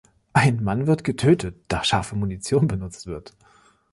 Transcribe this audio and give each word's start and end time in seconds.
Ein 0.33 0.63
Mann 0.63 0.87
wird 0.87 1.03
getötet, 1.03 1.61
da 1.67 1.83
scharfe 1.83 2.15
Munition 2.15 2.65
benutzt 2.67 3.05
wird. 3.05 3.35